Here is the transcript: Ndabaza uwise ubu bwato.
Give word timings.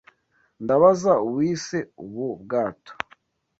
Ndabaza 0.63 1.13
uwise 1.27 1.77
ubu 2.03 2.25
bwato. 2.41 2.93